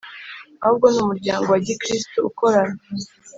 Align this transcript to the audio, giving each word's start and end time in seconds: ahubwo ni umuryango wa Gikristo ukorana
ahubwo 0.63 0.85
ni 0.89 0.99
umuryango 1.05 1.47
wa 1.51 1.61
Gikristo 1.67 2.17
ukorana 2.29 2.77